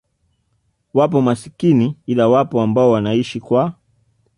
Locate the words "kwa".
3.39-3.75